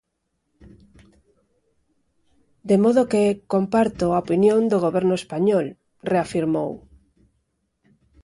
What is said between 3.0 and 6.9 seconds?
que comparto a opinión do Goberno español, reafirmou.